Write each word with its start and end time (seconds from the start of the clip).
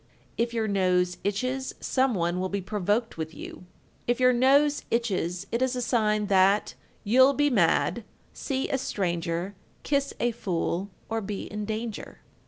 1357. 0.39 0.41
If 0.41 0.53
your 0.55 0.67
nose 1.13 1.17
itches, 1.23 1.75
some 1.79 2.15
one 2.15 2.39
will 2.39 2.49
be 2.49 2.59
provoked 2.59 3.17
with 3.19 3.35
you. 3.35 3.65
1358. 4.07 4.11
If 4.11 4.19
your 4.19 4.33
nose 4.33 4.83
itches, 4.89 5.47
it 5.51 5.61
is 5.61 5.75
a 5.75 5.81
sign 5.83 6.25
that 6.25 6.73
You'll 7.03 7.33
be 7.35 7.51
mad, 7.51 8.03
See 8.33 8.67
a 8.69 8.79
stranger, 8.79 9.53
Kiss 9.83 10.11
a 10.19 10.31
fool, 10.31 10.89
Or 11.07 11.21
be 11.21 11.43
in 11.43 11.65
danger. 11.65 12.21